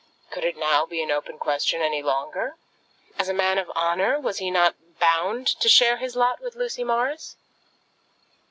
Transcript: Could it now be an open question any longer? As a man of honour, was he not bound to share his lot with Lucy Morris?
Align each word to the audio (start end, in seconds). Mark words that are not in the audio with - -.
Could 0.31 0.43
it 0.45 0.57
now 0.57 0.87
be 0.87 1.03
an 1.03 1.11
open 1.11 1.37
question 1.37 1.79
any 1.83 2.01
longer? 2.01 2.55
As 3.19 3.29
a 3.29 3.35
man 3.35 3.59
of 3.59 3.69
honour, 3.75 4.19
was 4.19 4.39
he 4.39 4.49
not 4.49 4.73
bound 4.99 5.45
to 5.59 5.69
share 5.69 5.97
his 5.97 6.15
lot 6.15 6.41
with 6.41 6.55
Lucy 6.55 6.83
Morris? 6.83 7.35